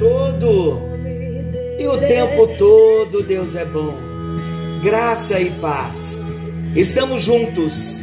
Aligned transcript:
todo. 0.00 0.80
E 1.78 1.86
o 1.86 1.98
tempo 1.98 2.48
todo 2.58 3.22
Deus 3.22 3.54
é 3.54 3.64
bom. 3.64 3.94
Graça 4.82 5.38
e 5.38 5.50
paz. 5.50 6.20
Estamos 6.74 7.22
juntos. 7.22 8.02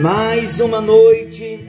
Mais 0.00 0.58
uma 0.58 0.80
noite 0.80 1.68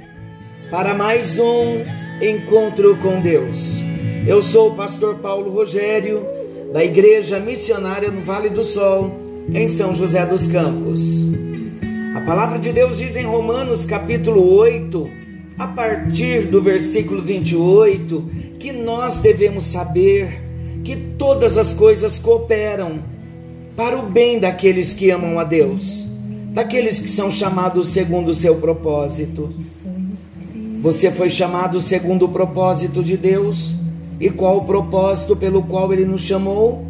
para 0.72 0.94
mais 0.94 1.38
um 1.38 1.84
encontro 2.22 2.96
com 2.98 3.20
Deus. 3.20 3.80
Eu 4.26 4.41
sou 4.41 4.70
o 4.70 4.76
pastor 4.76 5.16
Paulo 5.16 5.52
Rogério, 5.52 6.26
da 6.72 6.84
Igreja 6.84 7.38
Missionária 7.38 8.09
no 8.09 8.22
Vale 8.22 8.49
do 8.49 8.63
Sol, 8.63 9.12
em 9.54 9.68
São 9.68 9.94
José 9.94 10.26
dos 10.26 10.48
Campos. 10.48 11.26
A 12.16 12.22
palavra 12.22 12.58
de 12.58 12.72
Deus 12.72 12.98
diz 12.98 13.18
em 13.18 13.26
Romanos 13.26 13.86
capítulo 13.86 14.55
8, 14.55 15.10
a 15.60 15.68
partir 15.68 16.48
do 16.48 16.62
versículo 16.62 17.21
28, 17.21 18.30
que 18.58 18.71
nós 18.71 19.18
devemos 19.18 19.66
saber 19.66 20.41
que 20.84 20.96
todas 20.96 21.58
as 21.58 21.74
coisas 21.74 22.18
cooperam 22.20 23.04
para 23.76 23.98
o 23.98 24.04
bem 24.04 24.40
daqueles 24.40 24.94
que 24.94 25.12
amam 25.12 25.38
a 25.40 25.44
Deus, 25.44 26.12
daqueles 26.53 26.99
que 26.99 27.09
são 27.09 27.31
chamados 27.31 27.88
segundo 27.88 28.30
o 28.30 28.34
seu 28.34 28.55
propósito. 28.55 29.49
Você 30.81 31.12
foi 31.12 31.29
chamado 31.29 31.81
segundo 31.81 32.26
o 32.26 32.29
propósito 32.29 33.04
de 33.04 33.18
Deus. 33.18 33.73
E 34.20 34.29
qual 34.29 34.60
o 34.60 34.65
propósito 34.65 35.35
pelo 35.35 35.63
qual 35.63 35.91
ele 35.91 36.05
nos 36.05 36.21
chamou? 36.21 36.85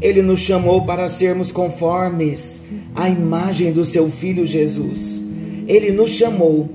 Ele 0.00 0.20
nos 0.20 0.40
chamou 0.40 0.84
para 0.84 1.06
sermos 1.06 1.52
conformes 1.52 2.60
à 2.94 3.08
imagem 3.08 3.72
do 3.72 3.84
seu 3.84 4.10
filho 4.10 4.44
Jesus. 4.44 5.22
Ele 5.68 5.92
nos 5.92 6.10
chamou 6.10 6.68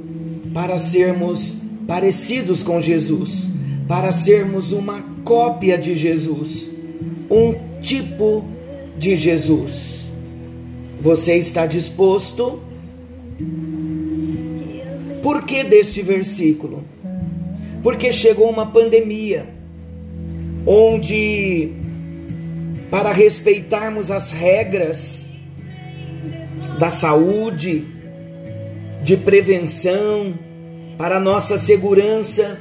para 0.54 0.78
sermos 0.78 1.58
parecidos 1.86 2.64
com 2.64 2.80
Jesus, 2.80 3.48
para 3.88 4.12
sermos 4.12 4.72
uma 4.72 5.04
cópia 5.24 5.78
de 5.78 5.96
Jesus, 5.96 6.70
um 7.30 7.54
tipo 7.82 8.46
de 8.98 9.16
Jesus. 9.16 9.95
Você 11.00 11.36
está 11.36 11.66
disposto? 11.66 12.62
Por 15.22 15.44
que 15.44 15.64
deste 15.64 16.02
versículo? 16.02 16.84
Porque 17.82 18.12
chegou 18.12 18.50
uma 18.50 18.68
pandemia 18.68 19.48
onde 20.66 21.72
para 22.90 23.12
respeitarmos 23.12 24.10
as 24.10 24.32
regras 24.32 25.30
da 26.80 26.90
saúde, 26.90 27.86
de 29.04 29.16
prevenção, 29.18 30.34
para 30.98 31.20
nossa 31.20 31.58
segurança. 31.58 32.60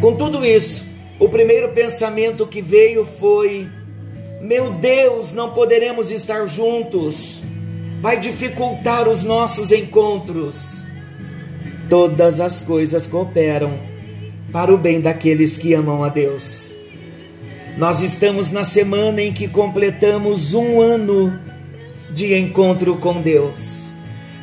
Com 0.00 0.14
tudo 0.14 0.44
isso, 0.44 0.86
o 1.18 1.28
primeiro 1.28 1.70
pensamento 1.70 2.46
que 2.46 2.62
veio 2.62 3.04
foi: 3.04 3.68
meu 4.40 4.72
Deus, 4.72 5.32
não 5.32 5.50
poderemos 5.50 6.10
estar 6.10 6.46
juntos, 6.46 7.42
vai 8.00 8.18
dificultar 8.18 9.08
os 9.08 9.24
nossos 9.24 9.72
encontros. 9.72 10.82
Todas 11.90 12.38
as 12.38 12.60
coisas 12.60 13.06
cooperam 13.06 13.78
para 14.52 14.72
o 14.72 14.78
bem 14.78 15.00
daqueles 15.00 15.58
que 15.58 15.74
amam 15.74 16.04
a 16.04 16.08
Deus. 16.08 16.76
Nós 17.76 18.02
estamos 18.02 18.50
na 18.50 18.64
semana 18.64 19.22
em 19.22 19.32
que 19.32 19.48
completamos 19.48 20.54
um 20.54 20.80
ano 20.80 21.38
de 22.10 22.34
encontro 22.34 22.96
com 22.96 23.20
Deus. 23.20 23.92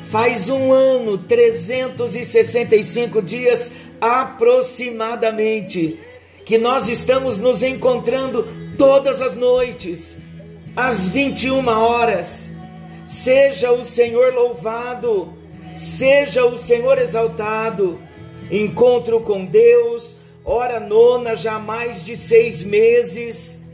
Faz 0.10 0.50
um 0.50 0.72
ano, 0.72 1.18
365 1.18 3.22
dias 3.22 3.72
aproximadamente, 4.00 6.00
que 6.46 6.58
nós 6.58 6.88
estamos 6.90 7.38
nos 7.38 7.64
encontrando 7.64 8.48
todas 8.78 9.22
as 9.22 9.36
noites, 9.36 10.22
às 10.76 11.08
21 11.08 11.68
horas. 11.68 12.52
Seja 13.08 13.72
o 13.72 13.84
Senhor 13.84 14.34
louvado, 14.34 15.34
seja 15.76 16.46
o 16.46 16.56
Senhor 16.56 16.98
exaltado. 16.98 18.00
Encontro 18.52 19.20
com 19.22 19.46
Deus, 19.46 20.18
hora 20.44 20.80
nona, 20.80 21.36
já 21.36 21.56
há 21.56 21.60
mais 21.60 22.04
de 22.04 22.16
seis 22.16 22.64
meses. 22.64 23.68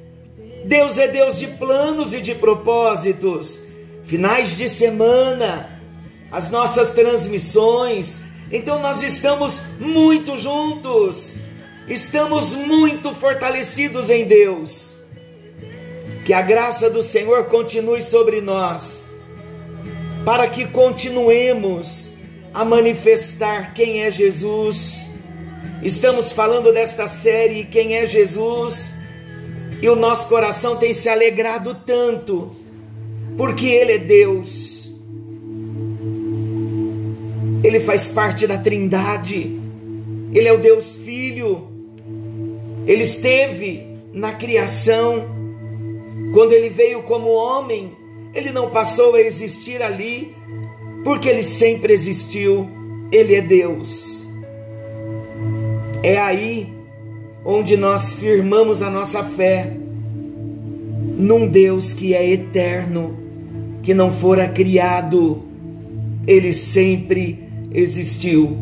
Deus 0.66 1.00
é 1.00 1.08
Deus 1.08 1.40
de 1.40 1.48
planos 1.48 2.14
e 2.14 2.22
de 2.22 2.36
propósitos. 2.36 3.62
Finais 4.04 4.56
de 4.58 4.68
semana, 4.68 5.82
as 6.32 6.50
nossas 6.50 6.92
transmissões. 6.92 8.32
Então 8.52 8.80
nós 8.80 9.02
estamos 9.02 9.62
muito 9.80 10.38
juntos, 10.38 11.40
estamos 11.92 12.56
muito 12.56 13.14
fortalecidos 13.14 14.10
em 14.10 14.26
Deus. 14.26 14.98
Que 16.26 16.34
a 16.34 16.42
graça 16.42 16.90
do 16.90 17.02
Senhor 17.02 17.46
continue 17.46 18.02
sobre 18.02 18.40
nós, 18.40 19.10
para 20.24 20.48
que 20.48 20.66
continuemos 20.68 22.14
a 22.54 22.64
manifestar 22.64 23.74
quem 23.74 24.04
é 24.04 24.12
Jesus. 24.12 25.10
Estamos 25.84 26.32
falando 26.32 26.72
desta 26.72 27.08
série 27.08 27.66
Quem 27.66 27.96
é 27.96 28.06
Jesus, 28.06 28.94
e 29.82 29.90
o 29.90 29.96
nosso 29.96 30.28
coração 30.28 30.78
tem 30.78 30.94
se 30.94 31.10
alegrado 31.10 31.76
tanto, 31.86 32.52
porque 33.36 33.66
Ele 33.66 33.94
é 33.94 33.98
Deus, 33.98 34.92
Ele 37.64 37.80
faz 37.80 38.08
parte 38.08 38.46
da 38.46 38.60
Trindade, 38.60 39.60
Ele 40.32 40.48
é 40.48 40.54
o 40.54 40.60
Deus 40.60 40.98
Filho, 40.98 41.71
Ele 42.86 43.04
esteve 43.04 43.86
na 44.14 44.34
criação, 44.34 45.26
quando 46.34 46.54
Ele 46.54 46.70
veio 46.70 47.04
como 47.04 47.30
homem, 47.30 47.92
Ele 48.34 48.52
não 48.52 48.70
passou 48.70 49.16
a 49.16 49.22
existir 49.22 49.82
ali, 49.82 50.36
porque 51.04 51.30
Ele 51.30 51.44
sempre 51.44 51.94
existiu, 51.94 52.68
Ele 53.12 53.36
é 53.36 53.42
Deus. 53.42 54.28
É 56.04 56.18
aí 56.18 56.68
onde 57.46 57.78
nós 57.78 58.14
firmamos 58.14 58.82
a 58.82 58.90
nossa 58.90 59.24
fé 59.24 59.72
num 61.18 61.48
Deus 61.48 61.94
que 61.94 62.14
é 62.16 62.28
eterno, 62.28 63.18
que 63.84 63.94
não 63.94 64.12
fora 64.12 64.48
criado, 64.50 65.44
Ele 66.26 66.52
sempre 66.52 67.48
existiu. 67.72 68.58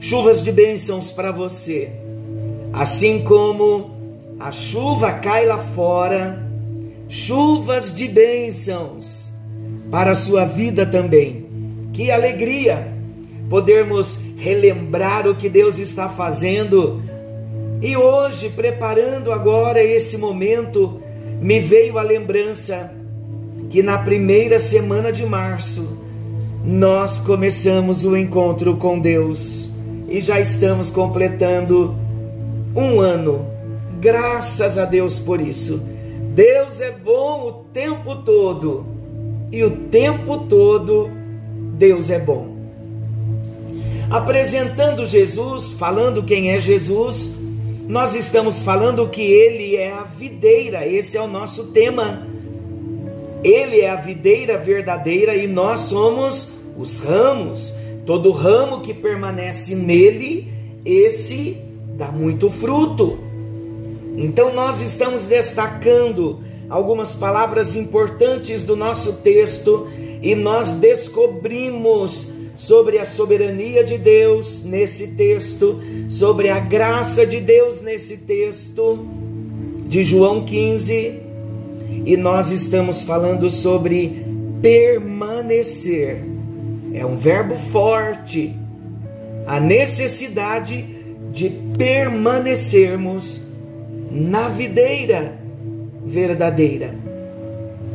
Chuvas 0.00 0.42
de 0.42 0.50
bênçãos 0.50 1.10
para 1.10 1.30
você, 1.30 1.90
assim 2.74 3.20
como 3.22 3.90
a 4.38 4.50
chuva 4.50 5.12
cai 5.12 5.46
lá 5.46 5.58
fora, 5.58 6.44
chuvas 7.08 7.94
de 7.94 8.08
bênçãos 8.08 9.32
para 9.90 10.10
a 10.10 10.14
sua 10.16 10.44
vida 10.44 10.84
também. 10.84 11.46
Que 11.92 12.10
alegria 12.10 12.92
podermos 13.48 14.18
relembrar 14.36 15.28
o 15.28 15.36
que 15.36 15.48
Deus 15.48 15.78
está 15.78 16.08
fazendo. 16.08 17.00
E 17.80 17.96
hoje, 17.96 18.48
preparando 18.48 19.30
agora 19.30 19.82
esse 19.82 20.18
momento, 20.18 21.00
me 21.40 21.60
veio 21.60 21.96
a 21.96 22.02
lembrança 22.02 22.92
que 23.70 23.82
na 23.82 23.98
primeira 23.98 24.58
semana 24.58 25.12
de 25.12 25.24
março 25.24 26.02
nós 26.64 27.20
começamos 27.20 28.04
o 28.04 28.16
encontro 28.16 28.76
com 28.76 28.98
Deus 28.98 29.72
e 30.08 30.20
já 30.20 30.40
estamos 30.40 30.90
completando 30.90 31.94
um 32.74 33.00
ano. 33.00 33.46
Graças 34.00 34.76
a 34.76 34.84
Deus 34.84 35.18
por 35.18 35.40
isso. 35.40 35.82
Deus 36.34 36.80
é 36.80 36.90
bom 36.90 37.48
o 37.48 37.52
tempo 37.72 38.16
todo 38.16 38.84
e 39.52 39.62
o 39.62 39.70
tempo 39.70 40.38
todo 40.48 41.08
Deus 41.78 42.10
é 42.10 42.18
bom. 42.18 42.54
Apresentando 44.10 45.06
Jesus, 45.06 45.72
falando 45.72 46.22
quem 46.22 46.52
é 46.52 46.60
Jesus, 46.60 47.36
nós 47.86 48.14
estamos 48.14 48.62
falando 48.62 49.08
que 49.08 49.22
ele 49.22 49.76
é 49.76 49.92
a 49.92 50.02
videira, 50.02 50.86
esse 50.86 51.16
é 51.16 51.20
o 51.20 51.28
nosso 51.28 51.66
tema. 51.66 52.26
Ele 53.42 53.80
é 53.80 53.90
a 53.90 53.96
videira 53.96 54.56
verdadeira 54.56 55.36
e 55.36 55.46
nós 55.46 55.80
somos 55.80 56.52
os 56.78 57.00
ramos. 57.00 57.74
Todo 58.06 58.30
ramo 58.30 58.80
que 58.80 58.94
permanece 58.94 59.74
nele, 59.74 60.52
esse 60.84 61.58
dá 61.96 62.10
muito 62.10 62.50
fruto. 62.50 63.18
Então 64.16 64.52
nós 64.52 64.80
estamos 64.80 65.26
destacando 65.26 66.40
algumas 66.68 67.14
palavras 67.14 67.76
importantes 67.76 68.62
do 68.62 68.76
nosso 68.76 69.14
texto 69.14 69.88
e 70.22 70.34
nós 70.34 70.74
descobrimos 70.74 72.28
sobre 72.56 72.98
a 72.98 73.04
soberania 73.04 73.82
de 73.82 73.98
Deus 73.98 74.64
nesse 74.64 75.08
texto, 75.08 75.80
sobre 76.08 76.48
a 76.48 76.60
graça 76.60 77.26
de 77.26 77.40
Deus 77.40 77.80
nesse 77.80 78.18
texto 78.18 79.04
de 79.86 80.02
João 80.02 80.44
15, 80.44 81.20
e 82.06 82.16
nós 82.16 82.50
estamos 82.50 83.02
falando 83.02 83.48
sobre 83.50 84.24
permanecer. 84.62 86.24
É 86.92 87.04
um 87.04 87.16
verbo 87.16 87.54
forte. 87.54 88.56
A 89.46 89.60
necessidade 89.60 90.93
de 91.34 91.50
permanecermos 91.76 93.40
na 94.08 94.48
videira 94.48 95.36
verdadeira. 96.06 96.94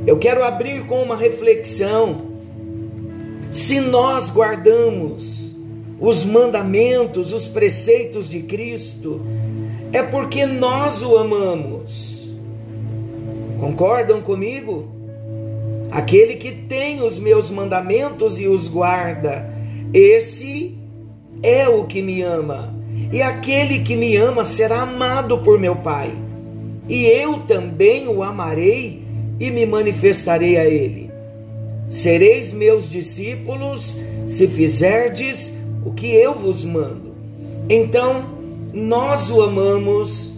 Eu 0.06 0.18
quero 0.18 0.44
abrir 0.44 0.86
com 0.86 1.02
uma 1.02 1.16
reflexão. 1.16 2.18
Se 3.50 3.80
nós 3.80 4.30
guardamos 4.30 5.52
os 6.02 6.26
mandamentos, 6.26 7.32
os 7.32 7.48
preceitos 7.48 8.30
de 8.30 8.42
Cristo, 8.42 9.22
é 9.94 10.04
porque 10.04 10.46
nós 10.46 11.02
o 11.02 11.18
amamos. 11.18 12.28
Concordam 13.58 14.22
comigo? 14.22 14.90
Aquele 15.90 16.36
que 16.36 16.52
tem 16.52 17.02
os 17.02 17.18
meus 17.20 17.50
mandamentos 17.50 18.38
e 18.38 18.48
os 18.48 18.68
guarda, 18.68 19.50
esse 19.94 20.78
é 21.42 21.70
o 21.70 21.86
que 21.86 22.02
me 22.02 22.22
ama. 22.22 22.79
E 23.12 23.22
aquele 23.22 23.80
que 23.80 23.96
me 23.96 24.16
ama 24.16 24.46
será 24.46 24.82
amado 24.82 25.40
por 25.40 25.60
meu 25.60 25.76
Pai. 25.76 26.14
E 26.88 27.06
eu 27.06 27.40
também 27.40 28.08
o 28.08 28.24
amarei 28.24 29.04
e 29.40 29.50
me 29.50 29.66
manifestarei 29.66 30.58
a 30.58 30.66
ele. 30.66 31.10
Sereis 31.90 32.54
meus 32.54 32.90
discípulos 32.90 34.00
se 34.28 34.48
fizerdes 34.48 35.58
o 35.84 35.92
que 35.92 36.08
eu 36.08 36.36
vos 36.36 36.64
mando. 36.64 37.16
Então, 37.68 38.26
nós 38.74 39.32
o 39.32 39.42
amamos. 39.42 40.36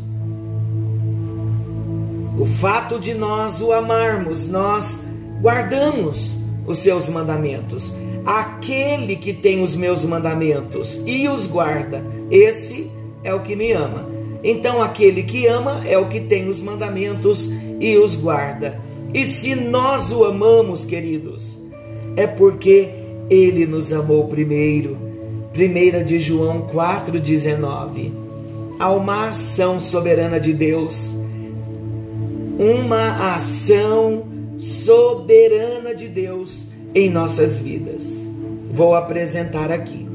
O 2.40 2.46
fato 2.46 3.00
de 3.00 3.14
nós 3.14 3.62
o 3.62 3.74
amarmos, 3.74 4.48
nós 4.48 5.12
guardamos 5.42 6.36
os 6.66 6.80
seus 6.80 7.10
mandamentos. 7.10 7.94
Aquele 8.26 9.16
que 9.16 9.34
tem 9.34 9.62
os 9.62 9.76
meus 9.76 10.04
mandamentos 10.04 11.02
e 11.06 11.28
os 11.28 11.48
guarda, 11.48 12.06
esse 12.30 12.92
é 13.24 13.34
o 13.34 13.42
que 13.42 13.56
me 13.56 13.72
ama. 13.72 14.08
Então, 14.44 14.82
aquele 14.82 15.24
que 15.24 15.48
ama 15.48 15.82
é 15.86 15.98
o 15.98 16.08
que 16.08 16.20
tem 16.20 16.48
os 16.48 16.62
mandamentos 16.62 17.50
e 17.80 17.98
os 17.98 18.16
guarda. 18.16 18.80
E 19.14 19.26
se 19.26 19.56
nós 19.56 20.12
o 20.12 20.24
amamos, 20.24 20.86
queridos, 20.86 21.58
é 22.16 22.26
porque 22.26 22.90
ele 23.30 23.66
nos 23.66 23.92
amou 23.92 24.28
primeiro. 24.28 24.98
1 25.54 26.04
de 26.06 26.20
João 26.20 26.68
4,19. 26.68 28.12
Há 28.80 28.92
uma 28.92 29.30
ação 29.30 29.80
soberana 29.80 30.40
de 30.40 30.54
Deus, 30.54 31.14
uma 32.58 33.36
ação 33.36 34.24
soberana 34.58 35.94
de 35.94 36.08
Deus 36.08 36.71
em 36.94 37.10
nossas 37.10 37.60
vidas. 37.60 38.28
Vou 38.72 38.96
apresentar 38.96 39.72
aqui. 39.72 40.08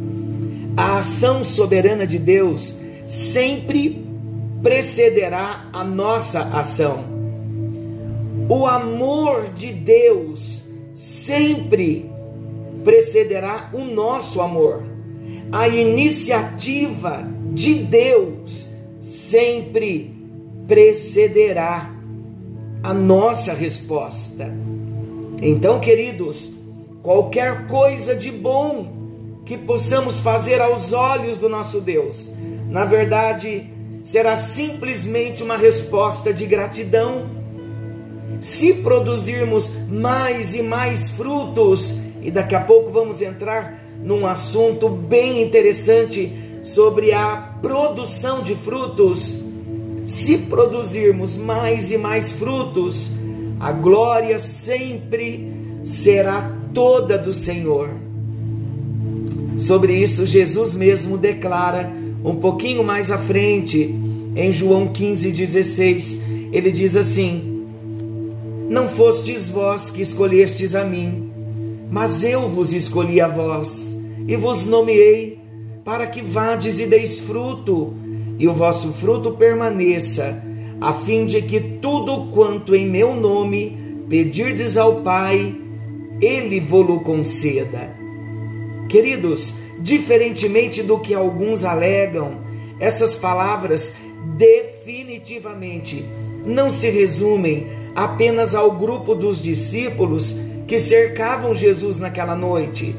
A 0.77 0.99
ação 0.99 1.43
soberana 1.43 2.07
de 2.07 2.19
Deus 2.19 2.81
sempre 3.07 4.07
precederá 4.63 5.69
a 5.73 5.85
nossa 5.85 6.41
ação 6.59 7.17
o 8.49 8.65
amor 8.65 9.49
de 9.55 9.73
Deus 9.73 10.65
sempre 10.95 12.09
precederá 12.85 13.71
o 13.73 13.85
nosso 13.85 14.41
amor. 14.41 14.85
A 15.51 15.67
iniciativa 15.67 17.29
de 17.53 17.75
Deus 17.75 18.71
sempre 19.01 20.15
precederá 20.67 21.93
a 22.83 22.95
nossa 22.95 23.53
resposta. 23.53 24.55
Então, 25.43 25.81
queridos, 25.81 26.56
qualquer 27.07 27.69
coisa 27.69 28.17
de 28.17 28.33
bom 28.33 29.41
que 29.45 29.57
possamos 29.57 30.19
fazer 30.19 30.61
aos 30.61 30.93
olhos 30.93 31.39
do 31.39 31.49
nosso 31.49 31.81
Deus, 31.81 32.29
na 32.69 32.85
verdade, 32.85 33.71
será 34.03 34.35
simplesmente 34.35 35.41
uma 35.41 35.57
resposta 35.57 36.35
de 36.35 36.45
gratidão 36.45 37.31
se 38.41 38.75
produzirmos 38.75 39.71
mais 39.89 40.57
e 40.57 40.65
mais 40.65 41.09
frutos, 41.11 41.95
e 42.23 42.33
daqui 42.33 42.57
a 42.57 42.61
pouco 42.61 42.91
vamos 42.91 43.23
entrar 43.23 43.81
num 44.03 44.27
assunto 44.27 44.89
bem 44.89 45.45
interessante 45.45 46.33
sobre 46.61 47.13
a 47.13 47.37
produção 47.63 48.43
de 48.43 48.57
frutos. 48.57 49.45
Se 50.05 50.39
produzirmos 50.39 51.37
mais 51.37 51.93
e 51.93 51.99
mais 51.99 52.33
frutos, 52.33 53.13
a 53.61 53.71
glória 53.71 54.41
sempre 54.41 55.53
será 55.85 56.56
toda 56.77 57.17
do 57.17 57.33
Senhor. 57.33 57.89
Sobre 59.57 59.95
isso, 59.95 60.27
Jesus 60.27 60.77
mesmo 60.77 61.17
declara 61.17 61.91
um 62.23 62.35
pouquinho 62.35 62.85
mais 62.85 63.11
à 63.11 63.17
frente, 63.17 63.95
em 64.37 64.53
João 64.53 64.89
15,16, 64.89 66.21
ele 66.53 66.71
diz 66.71 66.95
assim: 66.95 67.57
não 68.69 68.91
fostes 68.91 69.49
vós 69.49 69.91
que 69.91 70.03
escolhestes 70.03 70.75
a 70.75 70.85
mim, 70.85 71.31
mas 71.91 72.23
eu 72.23 72.47
vos 72.47 72.75
escolhi 72.75 73.23
a 73.23 73.27
vós, 73.27 73.97
e 74.29 74.37
vos 74.37 74.67
nomeei, 74.67 75.39
para 75.83 76.07
que 76.07 76.21
vades 76.21 76.79
e 76.79 76.85
deis 76.85 77.21
fruto, 77.21 77.95
e 78.39 78.47
o 78.47 78.53
vosso 78.53 78.93
fruto 78.93 79.31
permaneça, 79.31 80.45
a 80.79 80.93
fim 80.93 81.25
de 81.25 81.41
que 81.41 81.59
tudo 81.59 82.27
quanto 82.33 82.75
em 82.75 82.87
meu 82.87 83.17
nome 83.17 83.79
pedirdes 84.11 84.77
ao 84.77 84.97
Pai, 84.97 85.55
Ele 86.21 86.61
vô-lo 86.61 87.01
conceda. 87.01 87.95
Queridos, 88.89 89.55
diferentemente 89.79 90.83
do 90.83 90.99
que 90.99 91.15
alguns 91.15 91.65
alegam, 91.65 92.39
essas 92.79 93.17
palavras 93.17 93.97
definitivamente 94.37 96.05
não 96.45 96.71
se 96.71 96.89
resumem 96.89 97.67
apenas 97.95 98.55
ao 98.55 98.73
grupo 98.73 99.15
dos 99.15 99.41
discípulos 99.41 100.37
que 100.67 100.79
cercavam 100.79 101.55
Jesus 101.55 101.99
naquela 101.99 102.37
noite. 102.37 102.95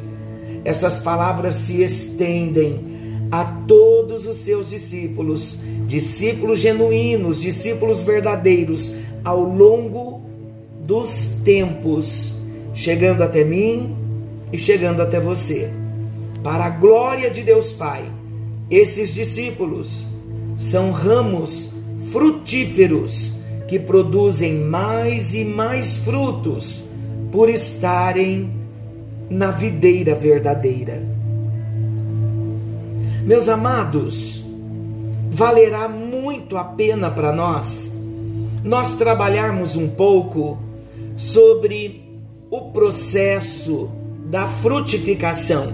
Essas 0.65 0.99
palavras 0.99 1.55
se 1.55 1.83
estendem 1.83 2.97
a 3.31 3.45
todos 3.67 4.25
os 4.25 4.37
seus 4.37 4.69
discípulos, 4.69 5.59
discípulos 5.85 6.59
genuínos, 6.59 7.41
discípulos 7.41 8.01
verdadeiros, 8.01 8.95
ao 9.23 9.43
longo 9.43 10.21
dos 10.81 11.41
tempos, 11.43 12.33
chegando 12.77 13.23
até 13.23 13.43
mim 13.43 13.95
e 14.53 14.57
chegando 14.57 15.01
até 15.01 15.19
você. 15.19 15.73
Para 16.43 16.65
a 16.65 16.69
glória 16.69 17.27
de 17.27 17.41
Deus 17.41 17.73
Pai, 17.73 18.05
esses 18.69 19.15
discípulos 19.15 20.05
são 20.55 20.91
ramos 20.91 21.73
frutíferos 22.11 23.31
que 23.67 23.79
produzem 23.79 24.59
mais 24.59 25.33
e 25.33 25.43
mais 25.43 25.97
frutos 25.97 26.83
por 27.31 27.49
estarem 27.49 28.51
na 29.27 29.49
videira 29.49 30.13
verdadeira. 30.13 31.01
Meus 33.23 33.49
amados, 33.49 34.45
valerá 35.31 35.89
muito 35.89 36.55
a 36.55 36.63
pena 36.63 37.09
para 37.09 37.33
nós 37.33 37.97
nós 38.63 38.97
trabalharmos 38.97 39.75
um 39.75 39.89
pouco 39.89 40.59
sobre 41.15 42.06
o 42.49 42.71
processo 42.71 43.89
da 44.25 44.47
frutificação. 44.47 45.73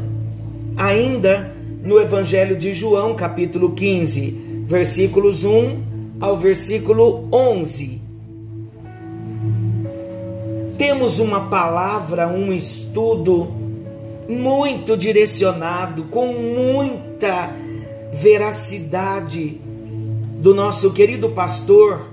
Ainda 0.75 1.53
no 1.84 2.00
Evangelho 2.00 2.56
de 2.56 2.74
João, 2.74 3.15
capítulo 3.15 3.72
15, 3.72 4.63
versículos 4.65 5.44
1 5.44 6.18
ao 6.20 6.38
versículo 6.38 7.27
11. 7.32 8.01
Temos 10.77 11.20
uma 11.20 11.42
palavra, 11.42 12.27
um 12.27 12.51
estudo 12.51 13.51
muito 14.27 14.98
direcionado, 14.98 16.03
com 16.03 16.34
muita 16.34 17.51
veracidade 18.13 19.62
do 20.39 20.56
nosso 20.56 20.92
querido 20.92 21.30
pastor, 21.30 22.08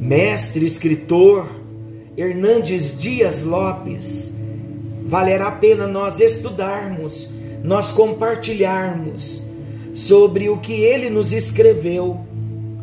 mestre, 0.00 0.64
escritor 0.64 1.55
Hernandes 2.16 2.98
Dias 2.98 3.42
Lopes. 3.42 4.32
Valerá 5.04 5.48
a 5.48 5.52
pena 5.52 5.86
nós 5.86 6.20
estudarmos, 6.20 7.28
nós 7.62 7.92
compartilharmos 7.92 9.42
sobre 9.94 10.48
o 10.48 10.58
que 10.58 10.72
ele 10.72 11.08
nos 11.08 11.32
escreveu 11.32 12.20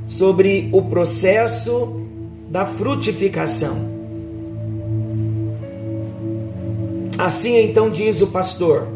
sobre 0.07 0.69
o 0.71 0.81
processo 0.83 2.01
da 2.49 2.65
frutificação. 2.65 3.91
Assim 7.17 7.57
então 7.57 7.89
diz 7.89 8.21
o 8.21 8.27
pastor: 8.27 8.87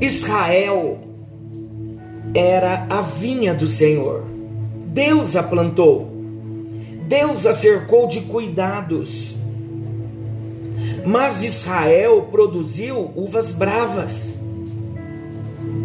Israel 0.00 0.98
era 2.34 2.86
a 2.88 3.02
vinha 3.02 3.54
do 3.54 3.66
Senhor. 3.66 4.24
Deus 4.86 5.36
a 5.36 5.42
plantou. 5.42 6.15
Deus 7.06 7.46
a 7.46 7.52
cercou 7.52 8.08
de 8.08 8.22
cuidados. 8.22 9.36
Mas 11.04 11.44
Israel 11.44 12.28
produziu 12.32 13.12
uvas 13.14 13.52
bravas. 13.52 14.40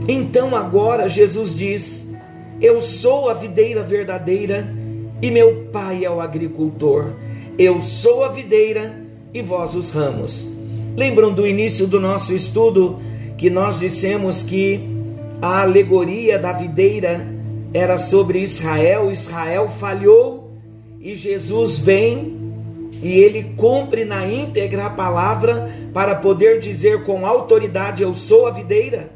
Então 0.07 0.55
agora 0.55 1.07
Jesus 1.07 1.55
diz: 1.55 2.11
Eu 2.59 2.81
sou 2.81 3.29
a 3.29 3.33
videira 3.33 3.83
verdadeira 3.83 4.67
e 5.21 5.29
meu 5.29 5.67
pai 5.71 6.03
é 6.03 6.09
o 6.09 6.19
agricultor. 6.19 7.11
Eu 7.55 7.81
sou 7.81 8.23
a 8.23 8.29
videira 8.29 8.99
e 9.31 9.43
vós 9.43 9.75
os 9.75 9.91
ramos. 9.91 10.47
Lembram 10.97 11.31
do 11.31 11.47
início 11.47 11.85
do 11.85 11.99
nosso 11.99 12.33
estudo 12.33 12.99
que 13.37 13.49
nós 13.49 13.77
dissemos 13.77 14.41
que 14.41 14.89
a 15.39 15.61
alegoria 15.61 16.39
da 16.39 16.51
videira 16.51 17.25
era 17.73 17.97
sobre 17.97 18.39
Israel, 18.39 19.11
Israel 19.11 19.69
falhou 19.69 20.40
e 21.01 21.15
Jesus 21.15 21.79
vem 21.79 22.39
e 23.01 23.11
ele 23.19 23.53
cumpre 23.57 24.05
na 24.05 24.27
íntegra 24.27 24.85
a 24.85 24.89
palavra 24.91 25.71
para 25.91 26.13
poder 26.13 26.59
dizer 26.59 27.03
com 27.03 27.25
autoridade: 27.25 28.03
Eu 28.03 28.13
sou 28.13 28.45
a 28.45 28.51
videira. 28.51 29.09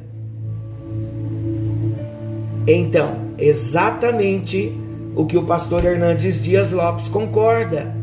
Então, 2.67 3.17
exatamente 3.37 4.75
o 5.15 5.27
que 5.27 5.37
o 5.37 5.43
pastor 5.43 5.85
Hernandes 5.85 6.41
Dias 6.41 6.71
Lopes 6.71 7.07
concorda. 7.07 7.93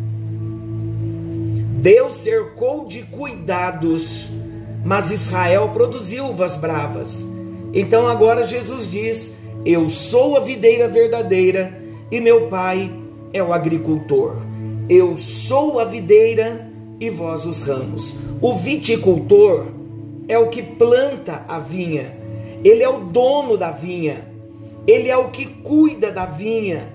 Deus 1.81 2.15
cercou 2.15 2.87
de 2.87 3.03
cuidados, 3.03 4.29
mas 4.85 5.11
Israel 5.11 5.71
produziu 5.75 6.27
uvas 6.27 6.55
bravas. 6.55 7.29
Então 7.75 8.07
agora 8.07 8.45
Jesus 8.45 8.89
diz: 8.89 9.41
Eu 9.67 9.91
sou 9.91 10.37
a 10.37 10.41
videira 10.41 10.87
verdadeira 10.87 11.77
e 12.09 12.21
meu 12.21 12.47
pai 12.47 13.02
é 13.33 13.43
o 13.43 13.53
agricultor. 13.53 14.37
Eu 14.89 15.17
sou 15.17 15.79
a 15.81 15.85
videira 15.85 16.69
e 17.01 17.11
vós 17.11 17.47
os 17.47 17.63
ramos. 17.63 18.19
O 18.41 18.55
viticultor 18.55 19.67
é 20.29 20.39
o 20.39 20.49
que 20.49 20.63
planta 20.63 21.45
a 21.49 21.59
vinha, 21.59 22.17
ele 22.65 22.83
é 22.83 22.89
o 22.89 23.01
dono 23.01 23.57
da 23.57 23.71
vinha, 23.71 24.25
ele 24.87 25.09
é 25.09 25.17
o 25.17 25.31
que 25.31 25.47
cuida 25.47 26.11
da 26.11 26.27
vinha, 26.27 26.89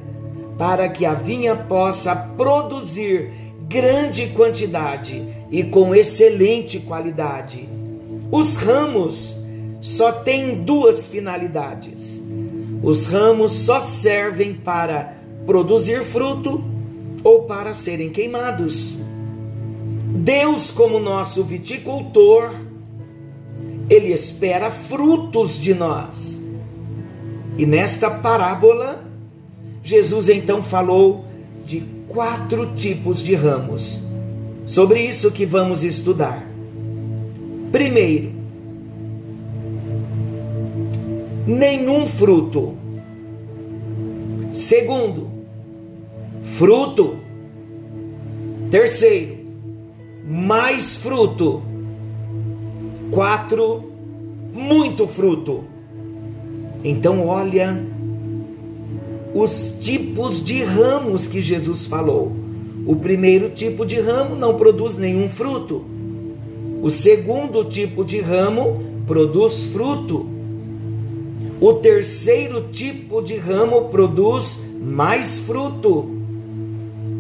para 0.57 0.89
que 0.89 1.05
a 1.05 1.13
vinha 1.13 1.55
possa 1.55 2.15
produzir 2.15 3.31
grande 3.67 4.27
quantidade 4.27 5.21
e 5.51 5.63
com 5.63 5.93
excelente 5.93 6.79
qualidade. 6.79 7.67
Os 8.31 8.57
ramos 8.57 9.37
só 9.81 10.11
têm 10.11 10.55
duas 10.55 11.05
finalidades. 11.05 12.21
Os 12.81 13.07
ramos 13.07 13.51
só 13.51 13.79
servem 13.79 14.53
para 14.53 15.16
produzir 15.47 16.03
fruto 16.03 16.61
ou 17.23 17.43
para 17.43 17.73
serem 17.73 18.09
queimados. 18.09 18.97
Deus, 20.13 20.69
como 20.69 20.99
nosso 20.99 21.41
viticultor, 21.41 22.51
ele 23.89 24.11
espera 24.11 24.69
frutos 24.69 25.57
de 25.57 25.73
nós. 25.73 26.45
E 27.57 27.65
nesta 27.65 28.11
parábola, 28.11 29.03
Jesus 29.81 30.27
então 30.27 30.61
falou 30.61 31.23
de 31.65 31.81
quatro 32.07 32.73
tipos 32.75 33.23
de 33.23 33.33
ramos. 33.33 33.99
Sobre 34.65 34.99
isso 34.99 35.31
que 35.31 35.45
vamos 35.45 35.81
estudar. 35.81 36.45
Primeiro, 37.71 38.33
nenhum 41.47 42.05
fruto. 42.05 42.75
Segundo, 44.51 45.36
fruto. 46.57 47.17
Terceiro, 48.71 49.37
mais 50.27 50.95
fruto. 50.95 51.61
Quatro, 53.11 53.83
muito 54.53 55.07
fruto. 55.07 55.63
Então, 56.83 57.27
olha 57.27 57.77
os 59.35 59.77
tipos 59.79 60.43
de 60.43 60.63
ramos 60.63 61.27
que 61.27 61.41
Jesus 61.43 61.85
falou. 61.85 62.31
O 62.87 62.95
primeiro 62.95 63.49
tipo 63.49 63.85
de 63.85 63.99
ramo 63.99 64.35
não 64.35 64.55
produz 64.55 64.97
nenhum 64.97 65.29
fruto. 65.29 65.85
O 66.81 66.89
segundo 66.89 67.63
tipo 67.65 68.03
de 68.03 68.19
ramo 68.19 68.81
produz 69.05 69.65
fruto. 69.65 70.25
O 71.61 71.73
terceiro 71.73 72.69
tipo 72.71 73.21
de 73.21 73.37
ramo 73.37 73.89
produz 73.89 74.63
mais 74.81 75.39
fruto. 75.39 76.16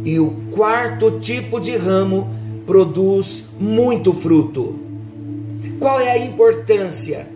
E 0.07 0.21
o 0.21 0.31
quarto 0.51 1.19
tipo 1.19 1.59
de 1.59 1.75
ramo 1.75 2.29
produz 2.65 3.49
muito 3.59 4.13
fruto. 4.13 4.73
Qual 5.81 5.99
é 5.99 6.11
a 6.11 6.17
importância 6.17 7.27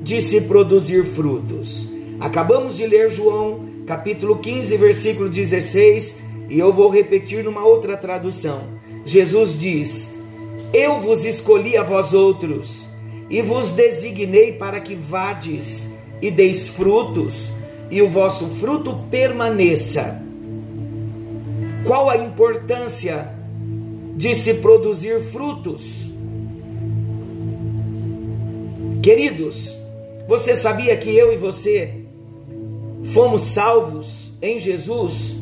de 0.00 0.20
se 0.20 0.42
produzir 0.42 1.04
frutos? 1.04 1.88
Acabamos 2.20 2.76
de 2.76 2.86
ler 2.86 3.10
João 3.10 3.66
capítulo 3.88 4.38
15, 4.38 4.76
versículo 4.76 5.28
16, 5.28 6.22
e 6.48 6.60
eu 6.60 6.72
vou 6.72 6.88
repetir 6.88 7.42
numa 7.42 7.64
outra 7.64 7.96
tradução. 7.96 8.68
Jesus 9.04 9.58
diz: 9.58 10.22
Eu 10.72 11.00
vos 11.00 11.24
escolhi 11.24 11.76
a 11.76 11.82
vós 11.82 12.14
outros, 12.14 12.86
e 13.28 13.42
vos 13.42 13.72
designei 13.72 14.52
para 14.52 14.80
que 14.80 14.94
vades 14.94 15.92
e 16.20 16.30
deis 16.30 16.68
frutos, 16.68 17.50
e 17.90 18.00
o 18.00 18.08
vosso 18.08 18.46
fruto 18.60 18.94
permaneça. 19.10 20.22
Qual 21.84 22.08
a 22.08 22.16
importância 22.16 23.28
de 24.16 24.34
se 24.34 24.54
produzir 24.54 25.20
frutos? 25.20 26.06
Queridos, 29.02 29.76
você 30.28 30.54
sabia 30.54 30.96
que 30.96 31.16
eu 31.16 31.32
e 31.32 31.36
você 31.36 32.02
fomos 33.12 33.42
salvos 33.42 34.34
em 34.40 34.60
Jesus, 34.60 35.38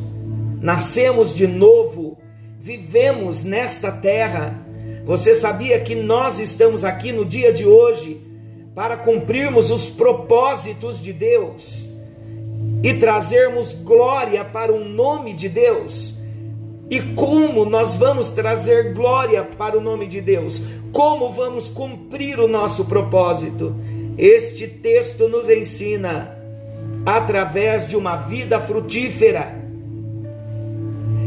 nascemos 0.61 1.35
de 1.35 1.47
novo, 1.47 2.17
vivemos 2.59 3.45
nesta 3.45 3.93
terra. 3.93 4.59
Você 5.05 5.35
sabia 5.35 5.79
que 5.81 5.95
nós 5.95 6.41
estamos 6.41 6.85
aqui 6.85 7.13
no 7.13 7.25
dia 7.25 7.53
de 7.53 7.67
hoje 7.67 8.21
para 8.75 8.97
cumprirmos 8.97 9.71
os 9.71 9.91
propósitos 9.91 10.99
de 11.03 11.13
Deus 11.13 11.87
e 12.83 12.95
trazermos 12.95 13.75
glória 13.75 14.43
para 14.43 14.73
o 14.73 14.83
nome 14.83 15.35
de 15.35 15.49
Deus? 15.51 16.20
E 16.91 17.01
como 17.15 17.65
nós 17.65 17.97
vamos 17.97 18.31
trazer 18.31 18.93
glória 18.93 19.45
para 19.45 19.79
o 19.79 19.81
nome 19.81 20.09
de 20.09 20.21
Deus? 20.21 20.61
Como 20.93 21.31
vamos 21.31 21.69
cumprir 21.69 22.41
o 22.41 22.49
nosso 22.49 22.87
propósito? 22.87 23.77
Este 24.19 24.67
texto 24.67 25.29
nos 25.29 25.49
ensina 25.49 26.37
através 27.07 27.87
de 27.87 27.97
uma 27.97 28.17
vida 28.17 28.59
frutífera. 28.59 29.57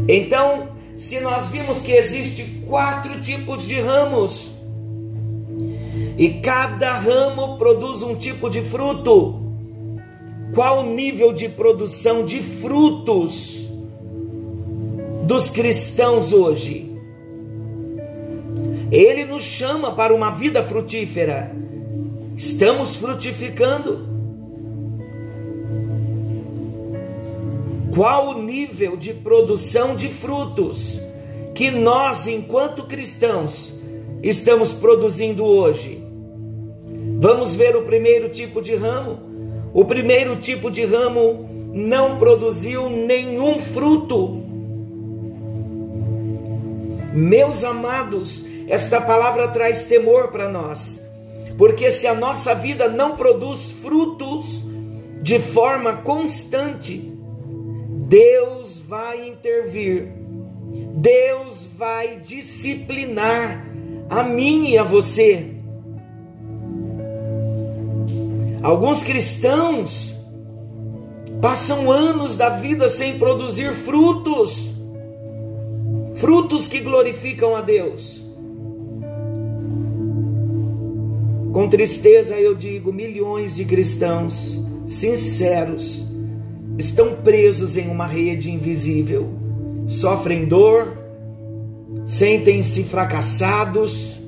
Então, 0.06 0.68
se 0.98 1.18
nós 1.20 1.48
vimos 1.48 1.80
que 1.80 1.92
existe 1.92 2.62
quatro 2.66 3.18
tipos 3.22 3.66
de 3.66 3.80
ramos 3.80 4.58
e 6.18 6.28
cada 6.42 6.92
ramo 6.92 7.56
produz 7.56 8.02
um 8.02 8.14
tipo 8.14 8.50
de 8.50 8.60
fruto, 8.60 9.42
qual 10.54 10.80
o 10.80 10.94
nível 10.94 11.32
de 11.32 11.48
produção 11.48 12.22
de 12.22 12.42
frutos 12.42 13.63
dos 15.24 15.50
cristãos 15.50 16.32
hoje? 16.32 16.92
Ele 18.90 19.24
nos 19.24 19.42
chama 19.42 19.92
para 19.92 20.14
uma 20.14 20.30
vida 20.30 20.62
frutífera. 20.62 21.54
Estamos 22.36 22.96
frutificando? 22.96 24.14
qual 27.94 28.30
o 28.30 28.42
nível 28.42 28.96
de 28.96 29.14
produção 29.14 29.94
de 29.94 30.08
frutos 30.08 31.00
que 31.54 31.70
nós, 31.70 32.26
enquanto 32.26 32.82
cristãos, 32.82 33.80
estamos 34.20 34.72
produzindo 34.72 35.44
hoje. 35.44 36.02
Vamos 37.20 37.54
ver 37.54 37.76
o 37.76 37.82
primeiro 37.82 38.28
tipo 38.28 38.60
de 38.60 38.74
ramo. 38.74 39.20
O 39.72 39.84
primeiro 39.84 40.36
tipo 40.36 40.70
de 40.70 40.84
ramo 40.84 41.48
não 41.72 42.18
produziu 42.18 42.90
nenhum 42.90 43.60
fruto. 43.60 44.42
Meus 47.14 47.62
amados, 47.62 48.44
esta 48.66 49.00
palavra 49.00 49.46
traz 49.46 49.84
temor 49.84 50.32
para 50.32 50.48
nós, 50.48 51.00
porque 51.56 51.88
se 51.88 52.08
a 52.08 52.14
nossa 52.14 52.56
vida 52.56 52.88
não 52.88 53.16
produz 53.16 53.70
frutos 53.70 54.60
de 55.22 55.38
forma 55.38 55.98
constante, 55.98 57.12
Deus 58.08 58.80
vai 58.80 59.28
intervir, 59.28 60.08
Deus 60.96 61.68
vai 61.78 62.18
disciplinar 62.18 63.64
a 64.10 64.24
mim 64.24 64.70
e 64.70 64.76
a 64.76 64.82
você. 64.82 65.54
Alguns 68.60 69.04
cristãos 69.04 70.18
passam 71.40 71.92
anos 71.92 72.34
da 72.34 72.48
vida 72.48 72.88
sem 72.88 73.20
produzir 73.20 73.72
frutos, 73.72 74.73
frutos 76.14 76.68
que 76.68 76.80
glorificam 76.80 77.54
a 77.54 77.60
Deus. 77.60 78.22
Com 81.52 81.68
tristeza 81.68 82.34
eu 82.38 82.54
digo: 82.54 82.92
milhões 82.92 83.54
de 83.54 83.64
cristãos 83.64 84.62
sinceros 84.86 86.04
estão 86.76 87.14
presos 87.14 87.76
em 87.76 87.88
uma 87.88 88.06
rede 88.06 88.50
invisível, 88.50 89.28
sofrem 89.86 90.44
dor, 90.44 90.98
sentem-se 92.04 92.84
fracassados, 92.84 94.20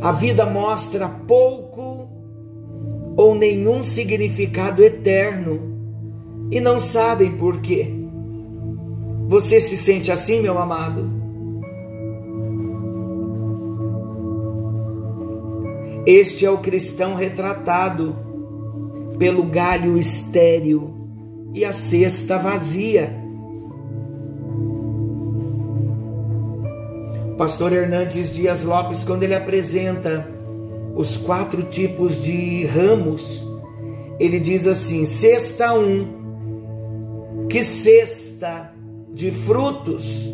a 0.00 0.12
vida 0.12 0.46
mostra 0.46 1.08
pouco 1.08 2.08
ou 3.16 3.34
nenhum 3.34 3.82
significado 3.82 4.82
eterno 4.82 5.72
e 6.50 6.60
não 6.60 6.78
sabem 6.78 7.32
por 7.32 7.60
quê. 7.60 8.01
Você 9.32 9.62
se 9.62 9.78
sente 9.78 10.12
assim, 10.12 10.42
meu 10.42 10.58
amado? 10.58 11.08
Este 16.04 16.44
é 16.44 16.50
o 16.50 16.58
cristão 16.58 17.14
retratado 17.14 18.14
pelo 19.18 19.44
galho 19.44 19.96
estéril 19.96 20.92
e 21.54 21.64
a 21.64 21.72
cesta 21.72 22.36
vazia. 22.36 23.10
O 27.30 27.34
pastor 27.36 27.72
Hernandes 27.72 28.34
Dias 28.34 28.64
Lopes, 28.64 29.02
quando 29.02 29.22
ele 29.22 29.34
apresenta 29.34 30.28
os 30.94 31.16
quatro 31.16 31.62
tipos 31.62 32.22
de 32.22 32.66
ramos, 32.66 33.42
ele 34.20 34.38
diz 34.38 34.66
assim: 34.66 35.06
cesta 35.06 35.72
um, 35.72 37.46
que 37.48 37.62
cesta 37.62 38.71
de 39.14 39.30
frutos 39.30 40.32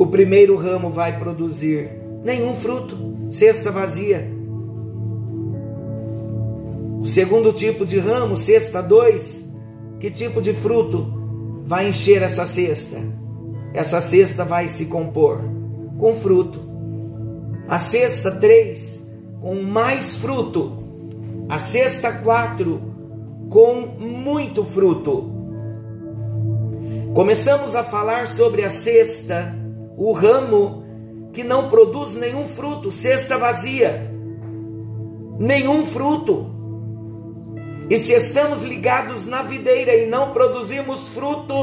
o 0.00 0.06
primeiro 0.06 0.56
ramo 0.56 0.88
vai 0.88 1.18
produzir? 1.18 1.90
Nenhum 2.24 2.54
fruto 2.54 2.96
cesta 3.28 3.70
vazia. 3.70 4.26
O 7.00 7.04
segundo 7.04 7.52
tipo 7.52 7.84
de 7.84 7.98
ramo, 7.98 8.34
cesta 8.34 8.82
2, 8.82 9.46
que 9.98 10.10
tipo 10.10 10.40
de 10.40 10.54
fruto 10.54 11.60
vai 11.66 11.88
encher 11.88 12.22
essa 12.22 12.46
cesta? 12.46 12.96
Essa 13.74 14.00
cesta 14.00 14.42
vai 14.42 14.68
se 14.68 14.86
compor 14.86 15.42
com 15.98 16.14
fruto. 16.14 16.60
A 17.68 17.78
cesta 17.78 18.30
3, 18.30 19.06
com 19.38 19.56
mais 19.56 20.16
fruto. 20.16 20.78
A 21.46 21.58
cesta 21.58 22.10
4, 22.10 22.80
com 23.50 23.82
muito 23.82 24.64
fruto. 24.64 25.29
Começamos 27.14 27.74
a 27.74 27.82
falar 27.82 28.28
sobre 28.28 28.62
a 28.62 28.70
cesta, 28.70 29.52
o 29.96 30.12
ramo 30.12 30.84
que 31.32 31.42
não 31.42 31.68
produz 31.68 32.14
nenhum 32.14 32.46
fruto, 32.46 32.92
cesta 32.92 33.36
vazia, 33.36 34.08
nenhum 35.36 35.84
fruto. 35.84 36.46
E 37.90 37.96
se 37.96 38.14
estamos 38.14 38.62
ligados 38.62 39.26
na 39.26 39.42
videira 39.42 39.92
e 39.92 40.06
não 40.06 40.32
produzimos 40.32 41.08
fruto, 41.08 41.54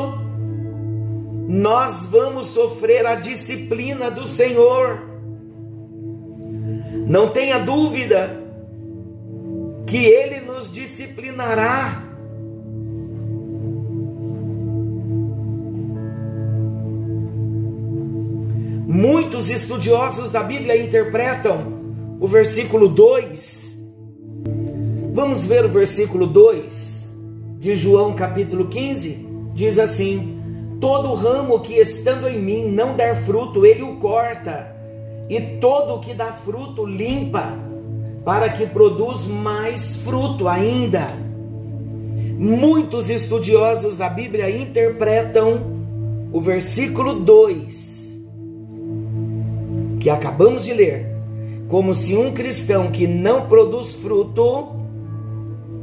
nós 1.47 2.05
vamos 2.05 2.47
sofrer 2.47 3.05
a 3.05 3.15
disciplina 3.15 4.11
do 4.11 4.25
Senhor. 4.25 4.99
Não 7.07 7.29
tenha 7.29 7.57
dúvida 7.57 8.37
que 9.85 10.05
Ele 10.05 10.41
nos 10.41 10.69
disciplinará 10.69 12.06
Muitos 18.97 19.51
estudiosos 19.51 20.31
da 20.31 20.41
Bíblia 20.41 20.75
interpretam 20.75 21.71
o 22.19 22.25
versículo 22.25 22.87
2. 22.87 23.77
Vamos 25.13 25.45
ver 25.45 25.65
o 25.65 25.69
versículo 25.69 26.25
2 26.25 27.15
de 27.59 27.75
João 27.75 28.15
capítulo 28.15 28.67
15. 28.67 29.27
Diz 29.53 29.77
assim: 29.77 30.41
Todo 30.81 31.13
ramo 31.13 31.59
que 31.59 31.75
estando 31.75 32.27
em 32.27 32.39
mim 32.39 32.71
não 32.71 32.95
der 32.95 33.15
fruto, 33.15 33.67
ele 33.67 33.83
o 33.83 33.97
corta, 33.97 34.75
e 35.29 35.39
todo 35.59 35.93
o 35.93 35.99
que 35.99 36.15
dá 36.15 36.31
fruto 36.31 36.83
limpa, 36.83 37.53
para 38.25 38.49
que 38.49 38.65
produz 38.65 39.27
mais 39.27 39.97
fruto 39.97 40.47
ainda. 40.47 41.07
Muitos 42.35 43.11
estudiosos 43.11 43.95
da 43.95 44.09
Bíblia 44.09 44.49
interpretam 44.49 45.61
o 46.33 46.41
versículo 46.41 47.13
2 47.13 47.96
que 50.07 50.11
acabamos 50.11 50.63
de 50.63 50.71
ler, 50.71 51.05
como 51.67 51.93
se 51.93 52.15
um 52.15 52.31
cristão 52.31 52.89
que 52.89 53.05
não 53.05 53.45
produz 53.45 53.93
fruto 53.93 54.69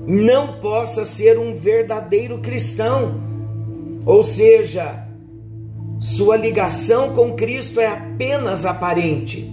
não 0.06 0.60
possa 0.62 1.04
ser 1.04 1.38
um 1.38 1.52
verdadeiro 1.52 2.38
cristão. 2.38 3.20
Ou 4.06 4.24
seja, 4.24 5.06
sua 6.00 6.38
ligação 6.38 7.12
com 7.12 7.34
Cristo 7.34 7.78
é 7.80 7.86
apenas 7.86 8.64
aparente. 8.64 9.46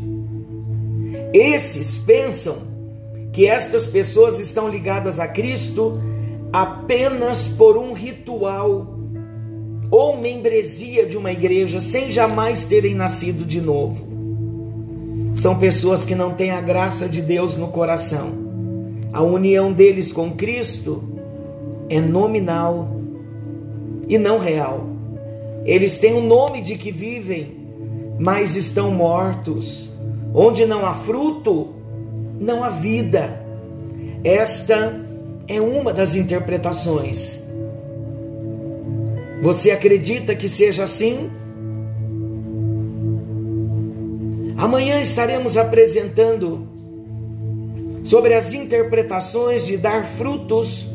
Esses 1.33 1.97
pensam 1.97 2.55
que 3.33 3.45
estas 3.45 3.87
pessoas 3.87 4.39
estão 4.39 4.69
ligadas 4.69 5.19
a 5.19 5.27
Cristo 5.27 6.01
apenas 6.53 7.49
por 7.49 7.75
um 7.75 7.91
ritual 7.91 8.97
ou 9.91 10.15
membresia 10.15 11.05
de 11.05 11.17
uma 11.17 11.33
igreja 11.33 11.81
sem 11.81 12.09
jamais 12.09 12.63
terem 12.63 12.95
nascido 12.95 13.43
de 13.43 13.59
novo. 13.59 14.10
São 15.33 15.57
pessoas 15.57 16.05
que 16.05 16.13
não 16.13 16.33
têm 16.33 16.51
a 16.51 16.61
graça 16.61 17.07
de 17.07 17.21
Deus 17.21 17.55
no 17.57 17.69
coração. 17.69 18.31
A 19.13 19.21
união 19.21 19.71
deles 19.71 20.11
com 20.11 20.31
Cristo 20.31 21.03
é 21.89 21.99
nominal 21.99 22.89
e 24.07 24.17
não 24.17 24.37
real. 24.37 24.87
Eles 25.65 25.97
têm 25.97 26.13
o 26.13 26.21
nome 26.21 26.61
de 26.61 26.75
que 26.75 26.91
vivem, 26.91 27.57
mas 28.19 28.55
estão 28.55 28.91
mortos. 28.91 29.89
Onde 30.33 30.65
não 30.65 30.85
há 30.85 30.93
fruto, 30.93 31.69
não 32.39 32.63
há 32.63 32.69
vida. 32.69 33.41
Esta 34.23 34.99
é 35.47 35.59
uma 35.59 35.93
das 35.93 36.15
interpretações. 36.15 37.49
Você 39.41 39.71
acredita 39.71 40.35
que 40.35 40.47
seja 40.47 40.83
assim? 40.83 41.31
Amanhã 44.61 45.01
estaremos 45.01 45.57
apresentando 45.57 46.67
sobre 48.03 48.35
as 48.35 48.53
interpretações 48.53 49.65
de 49.65 49.75
dar 49.75 50.05
frutos, 50.05 50.87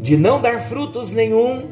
de 0.00 0.16
não 0.16 0.40
dar 0.40 0.60
frutos 0.60 1.10
nenhum, 1.10 1.68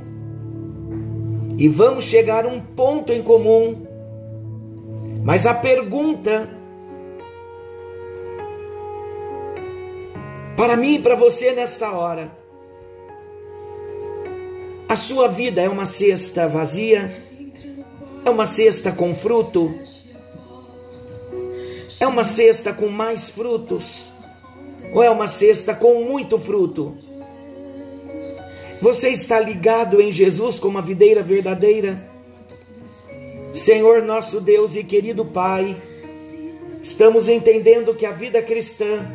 e 1.56 1.68
vamos 1.68 2.06
chegar 2.06 2.44
a 2.44 2.48
um 2.48 2.60
ponto 2.60 3.12
em 3.12 3.22
comum. 3.22 3.86
Mas 5.22 5.46
a 5.46 5.54
pergunta 5.54 6.50
para 10.56 10.76
mim 10.76 10.96
e 10.96 10.98
para 10.98 11.14
você 11.14 11.52
nesta 11.52 11.92
hora: 11.92 12.32
a 14.88 14.96
sua 14.96 15.28
vida 15.28 15.60
é 15.60 15.68
uma 15.68 15.86
cesta 15.86 16.48
vazia? 16.48 17.22
É 18.24 18.28
uma 18.30 18.46
cesta 18.46 18.90
com 18.90 19.14
fruto? 19.14 19.72
É 22.00 22.06
uma 22.06 22.24
cesta 22.24 22.72
com 22.72 22.88
mais 22.88 23.28
frutos? 23.28 24.06
Ou 24.94 25.02
é 25.02 25.10
uma 25.10 25.26
cesta 25.26 25.74
com 25.74 26.02
muito 26.02 26.38
fruto? 26.38 26.96
Você 28.80 29.10
está 29.10 29.38
ligado 29.38 30.00
em 30.00 30.10
Jesus 30.10 30.58
como 30.58 30.78
a 30.78 30.80
videira 30.80 31.22
verdadeira? 31.22 32.02
Senhor 33.52 34.02
nosso 34.02 34.40
Deus 34.40 34.76
e 34.76 34.82
querido 34.82 35.26
Pai, 35.26 35.76
estamos 36.82 37.28
entendendo 37.28 37.94
que 37.94 38.06
a 38.06 38.12
vida 38.12 38.40
cristã 38.40 39.06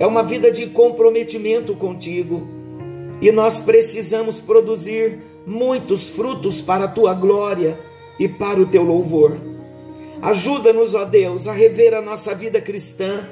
é 0.00 0.06
uma 0.06 0.22
vida 0.22 0.50
de 0.50 0.68
comprometimento 0.68 1.74
contigo 1.74 2.48
e 3.20 3.30
nós 3.30 3.58
precisamos 3.58 4.40
produzir 4.40 5.18
muitos 5.46 6.08
frutos 6.08 6.62
para 6.62 6.86
a 6.86 6.88
tua 6.88 7.12
glória 7.12 7.78
e 8.18 8.26
para 8.26 8.58
o 8.58 8.66
teu 8.66 8.82
louvor. 8.82 9.51
Ajuda-nos, 10.22 10.94
ó 10.94 11.04
Deus, 11.04 11.48
a 11.48 11.52
rever 11.52 11.92
a 11.94 12.00
nossa 12.00 12.32
vida 12.32 12.60
cristã, 12.60 13.28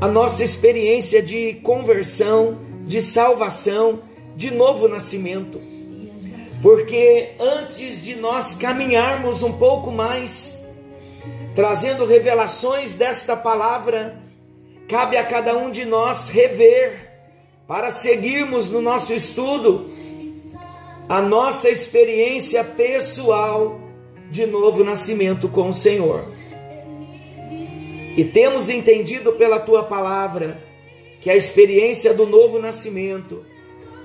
a 0.00 0.08
nossa 0.08 0.42
experiência 0.42 1.22
de 1.22 1.54
conversão, 1.62 2.58
de 2.84 3.00
salvação, 3.00 4.00
de 4.34 4.50
novo 4.50 4.88
nascimento. 4.88 5.60
Porque 6.60 7.30
antes 7.38 8.02
de 8.02 8.16
nós 8.16 8.56
caminharmos 8.56 9.44
um 9.44 9.52
pouco 9.52 9.92
mais, 9.92 10.68
trazendo 11.54 12.04
revelações 12.04 12.92
desta 12.94 13.36
palavra, 13.36 14.20
cabe 14.88 15.16
a 15.16 15.24
cada 15.24 15.56
um 15.56 15.70
de 15.70 15.84
nós 15.84 16.28
rever 16.28 17.08
para 17.68 17.88
seguirmos 17.88 18.68
no 18.68 18.80
nosso 18.80 19.14
estudo 19.14 19.92
a 21.08 21.22
nossa 21.22 21.70
experiência 21.70 22.64
pessoal 22.64 23.85
de 24.30 24.46
novo 24.46 24.84
nascimento 24.84 25.48
com 25.48 25.68
o 25.68 25.72
Senhor. 25.72 26.24
E 28.16 28.24
temos 28.24 28.70
entendido 28.70 29.32
pela 29.32 29.58
tua 29.58 29.82
palavra 29.82 30.62
que 31.20 31.30
a 31.30 31.36
experiência 31.36 32.14
do 32.14 32.26
novo 32.26 32.58
nascimento 32.58 33.44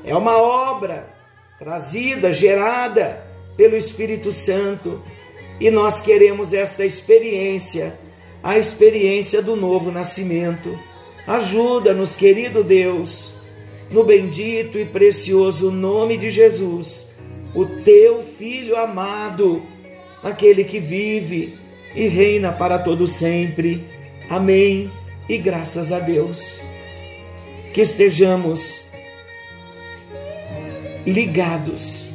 é 0.03 0.15
uma 0.15 0.37
obra 0.37 1.13
trazida, 1.59 2.33
gerada 2.33 3.23
pelo 3.55 3.77
Espírito 3.77 4.31
Santo, 4.31 5.01
e 5.59 5.69
nós 5.69 6.01
queremos 6.01 6.53
esta 6.53 6.83
experiência, 6.83 7.99
a 8.41 8.57
experiência 8.57 9.41
do 9.41 9.55
novo 9.55 9.91
nascimento. 9.91 10.77
Ajuda-nos, 11.27 12.15
querido 12.15 12.63
Deus, 12.63 13.35
no 13.91 14.03
bendito 14.03 14.79
e 14.79 14.85
precioso 14.85 15.69
nome 15.71 16.17
de 16.17 16.31
Jesus, 16.31 17.11
o 17.53 17.65
teu 17.65 18.21
Filho 18.21 18.75
amado, 18.75 19.61
aquele 20.23 20.63
que 20.63 20.79
vive 20.79 21.57
e 21.95 22.07
reina 22.07 22.51
para 22.51 22.79
todo 22.79 23.07
sempre. 23.07 23.85
Amém. 24.29 24.91
E 25.27 25.37
graças 25.37 25.91
a 25.91 25.99
Deus. 25.99 26.61
Que 27.73 27.81
estejamos 27.81 28.91
ligados, 31.05 32.09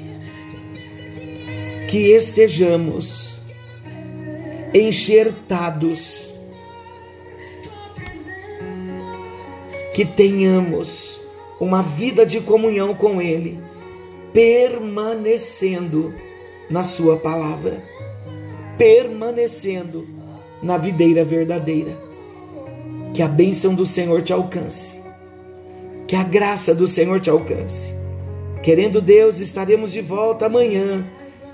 que 1.89 2.13
estejamos 2.13 3.39
enxertados, 4.75 6.33
que 9.95 10.05
tenhamos 10.05 11.23
uma 11.59 11.83
vida 11.83 12.27
de 12.27 12.41
comunhão 12.41 12.95
com 12.95 13.21
Ele, 13.21 13.59
permanecendo 14.33 16.15
na 16.69 16.85
Sua 16.85 17.17
palavra, 17.17 17.83
permanecendo 18.77 20.07
na 20.63 20.77
videira 20.77 21.25
verdadeira. 21.25 21.97
Que 23.15 23.23
a 23.23 23.29
bênção 23.29 23.75
do 23.75 23.87
Senhor 23.87 24.23
te 24.23 24.33
alcance, 24.33 25.01
que 26.07 26.15
a 26.15 26.23
graça 26.23 26.75
do 26.75 26.87
Senhor 26.87 27.21
te 27.21 27.31
alcance. 27.31 27.95
Querendo 28.63 29.01
Deus, 29.01 29.41
estaremos 29.41 29.93
de 29.93 30.01
volta 30.01 30.47
amanhã, 30.47 31.07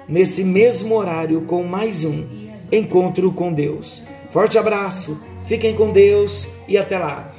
nesse 0.08 0.42
mesmo 0.42 0.96
horário, 0.96 1.42
com 1.42 1.62
mais 1.62 2.04
um 2.04 2.24
encontro 2.72 3.30
com 3.32 3.52
Deus. 3.52 4.02
Forte 4.30 4.58
abraço, 4.58 5.22
fiquem 5.46 5.74
com 5.74 5.90
Deus 5.90 6.48
e 6.66 6.76
até 6.76 6.98
lá. 6.98 7.32